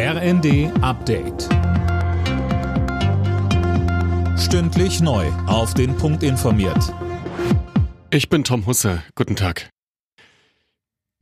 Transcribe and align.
RND 0.00 0.70
Update. 0.80 1.48
Stündlich 4.38 5.00
neu. 5.00 5.26
Auf 5.48 5.74
den 5.74 5.96
Punkt 5.96 6.22
informiert. 6.22 6.94
Ich 8.10 8.28
bin 8.28 8.44
Tom 8.44 8.64
Husse. 8.66 9.02
Guten 9.16 9.34
Tag. 9.34 9.70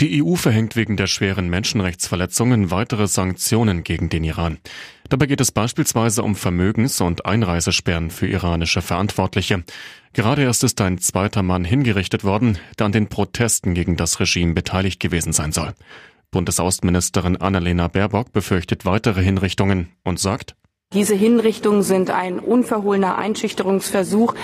Die 0.03 0.23
EU 0.23 0.35
verhängt 0.35 0.77
wegen 0.77 0.99
der 0.99 1.07
schweren 1.07 1.49
Menschenrechtsverletzungen 1.49 2.71
weitere 2.71 3.07
Sanktionen 3.07 3.83
gegen 3.83 4.11
den 4.11 4.25
Iran. 4.25 4.59
Dabei 5.09 5.25
geht 5.25 5.41
es 5.41 5.53
beispielsweise 5.53 6.23
um 6.23 6.37
Vermögens- 6.37 7.01
und 7.01 7.25
Einreisesperren 7.25 8.11
für 8.11 8.27
iranische 8.27 8.83
Verantwortliche. 8.83 9.65
Gerade 10.13 10.43
erst 10.43 10.65
ist 10.65 10.83
ein 10.83 10.99
zweiter 10.99 11.43
Mann 11.43 11.65
hingerichtet 11.65 12.25
worden, 12.25 12.59
der 12.79 12.85
an 12.85 12.93
den 12.93 13.09
Protesten 13.09 13.73
gegen 13.73 13.97
das 13.97 14.21
Regime 14.21 14.53
beteiligt 14.53 15.01
gewesen 15.01 15.33
sein 15.33 15.53
soll. 15.53 15.73
Bundesaußenministerin 16.37 17.39
Annalena 17.39 17.89
Baerbock 17.89 18.31
befürchtet 18.31 18.85
weitere 18.85 19.23
Hinrichtungen 19.23 19.89
und 20.05 20.21
sagt, 20.21 20.55
diese 20.93 21.15
Hinrichtungen 21.15 21.83
sind 21.83 22.11
ein 22.11 22.39
unverhohlener 22.39 23.17
Einschüchterungsversuch, 23.17 24.35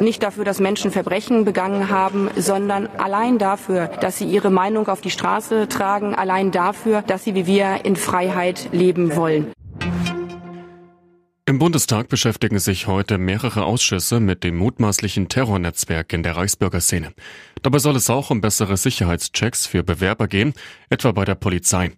nicht 0.00 0.24
dafür, 0.24 0.44
dass 0.44 0.58
Menschen 0.58 0.90
Verbrechen 0.90 1.44
begangen 1.44 1.90
haben, 1.90 2.28
sondern 2.36 2.88
allein 2.88 3.38
dafür, 3.38 3.86
dass 4.00 4.18
sie 4.18 4.26
ihre 4.26 4.50
Meinung 4.50 4.88
auf 4.88 5.00
die 5.00 5.10
Straße 5.10 5.68
tragen, 5.68 6.16
allein 6.16 6.50
dafür, 6.50 7.02
dass 7.02 7.22
sie 7.22 7.36
wie 7.36 7.46
wir 7.46 7.84
in 7.84 7.94
Freiheit 7.94 8.70
leben 8.72 9.14
wollen. 9.14 9.52
Im 11.48 11.58
Bundestag 11.58 12.10
beschäftigen 12.10 12.58
sich 12.58 12.88
heute 12.88 13.16
mehrere 13.16 13.64
Ausschüsse 13.64 14.20
mit 14.20 14.44
dem 14.44 14.58
mutmaßlichen 14.58 15.30
Terrornetzwerk 15.30 16.12
in 16.12 16.22
der 16.22 16.36
Reichsbürgerszene. 16.36 17.14
Dabei 17.62 17.78
soll 17.78 17.96
es 17.96 18.10
auch 18.10 18.28
um 18.28 18.42
bessere 18.42 18.76
Sicherheitschecks 18.76 19.66
für 19.66 19.82
Bewerber 19.82 20.28
gehen, 20.28 20.52
etwa 20.90 21.12
bei 21.12 21.24
der 21.24 21.36
Polizei. 21.36 21.92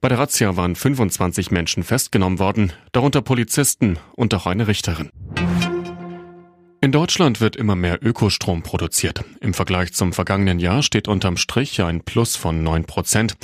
Bei 0.00 0.08
der 0.08 0.18
Razzia 0.18 0.56
waren 0.56 0.74
25 0.74 1.52
Menschen 1.52 1.84
festgenommen 1.84 2.40
worden, 2.40 2.72
darunter 2.90 3.22
Polizisten 3.22 4.00
und 4.16 4.34
auch 4.34 4.46
eine 4.46 4.66
Richterin. 4.66 5.10
In 6.80 6.90
Deutschland 6.90 7.40
wird 7.40 7.54
immer 7.54 7.76
mehr 7.76 8.04
Ökostrom 8.04 8.64
produziert. 8.64 9.24
Im 9.40 9.54
Vergleich 9.54 9.92
zum 9.92 10.14
vergangenen 10.14 10.58
Jahr 10.58 10.82
steht 10.82 11.06
unterm 11.06 11.36
Strich 11.36 11.80
ein 11.80 12.00
Plus 12.00 12.34
von 12.34 12.64
9 12.64 12.86
Prozent. 12.86 13.36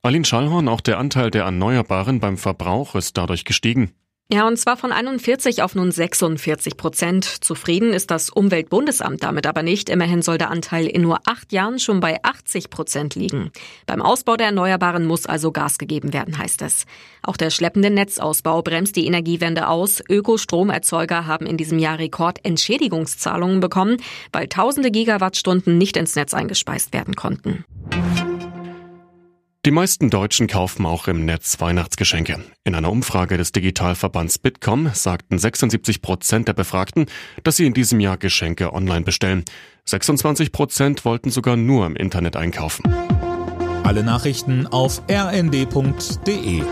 Aline 0.00 0.24
Schallhorn, 0.24 0.68
auch 0.68 0.80
der 0.80 0.98
Anteil 0.98 1.32
der 1.32 1.42
Erneuerbaren 1.42 2.20
beim 2.20 2.36
Verbrauch 2.38 2.94
ist 2.94 3.16
dadurch 3.16 3.44
gestiegen. 3.44 3.94
Ja, 4.30 4.46
und 4.46 4.58
zwar 4.58 4.76
von 4.76 4.92
41 4.92 5.62
auf 5.62 5.74
nun 5.74 5.90
46 5.90 6.76
Prozent. 6.76 7.24
Zufrieden 7.24 7.94
ist 7.94 8.10
das 8.10 8.28
Umweltbundesamt 8.28 9.22
damit 9.22 9.46
aber 9.46 9.62
nicht. 9.62 9.88
Immerhin 9.88 10.20
soll 10.20 10.36
der 10.36 10.50
Anteil 10.50 10.86
in 10.86 11.00
nur 11.00 11.20
acht 11.24 11.50
Jahren 11.50 11.78
schon 11.78 12.00
bei 12.00 12.22
80 12.22 12.68
Prozent 12.68 13.14
liegen. 13.14 13.50
Beim 13.86 14.02
Ausbau 14.02 14.36
der 14.36 14.48
Erneuerbaren 14.48 15.06
muss 15.06 15.24
also 15.24 15.50
Gas 15.50 15.78
gegeben 15.78 16.12
werden, 16.12 16.36
heißt 16.36 16.60
es. 16.60 16.84
Auch 17.22 17.38
der 17.38 17.48
schleppende 17.48 17.88
Netzausbau 17.88 18.60
bremst 18.60 18.96
die 18.96 19.06
Energiewende 19.06 19.66
aus. 19.66 20.02
Ökostromerzeuger 20.06 21.26
haben 21.26 21.46
in 21.46 21.56
diesem 21.56 21.78
Jahr 21.78 21.98
Rekordentschädigungszahlungen 21.98 23.60
bekommen, 23.60 23.96
weil 24.30 24.46
tausende 24.48 24.90
Gigawattstunden 24.90 25.78
nicht 25.78 25.96
ins 25.96 26.16
Netz 26.16 26.34
eingespeist 26.34 26.92
werden 26.92 27.16
konnten. 27.16 27.64
Die 29.68 29.74
meisten 29.74 30.08
Deutschen 30.08 30.46
kaufen 30.46 30.86
auch 30.86 31.08
im 31.08 31.26
Netz 31.26 31.60
Weihnachtsgeschenke. 31.60 32.42
In 32.64 32.74
einer 32.74 32.90
Umfrage 32.90 33.36
des 33.36 33.52
Digitalverbands 33.52 34.38
Bitkom 34.38 34.88
sagten 34.94 35.38
76 35.38 36.00
Prozent 36.00 36.48
der 36.48 36.54
Befragten, 36.54 37.04
dass 37.44 37.58
sie 37.58 37.66
in 37.66 37.74
diesem 37.74 38.00
Jahr 38.00 38.16
Geschenke 38.16 38.72
online 38.72 39.02
bestellen. 39.02 39.44
26 39.84 40.52
Prozent 40.52 41.04
wollten 41.04 41.28
sogar 41.28 41.58
nur 41.58 41.84
im 41.84 41.96
Internet 41.96 42.34
einkaufen. 42.34 42.82
Alle 43.84 44.02
Nachrichten 44.02 44.66
auf 44.66 45.02
rnd.de 45.06 46.62